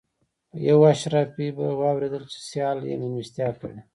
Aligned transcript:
یو 0.67 0.79
اشرافي 0.93 1.47
به 1.57 1.65
واورېدل 1.81 2.23
چې 2.31 2.39
سیال 2.49 2.77
یې 2.89 2.95
مېلمستیا 3.01 3.49
کړې. 3.59 3.79